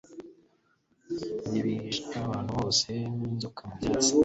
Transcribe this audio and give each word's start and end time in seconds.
bihisha 1.63 2.03
ahantu 2.23 2.51
hose 2.59 2.89
nk'inzoka 3.13 3.61
mu 3.67 3.73
byatsi 3.79 4.11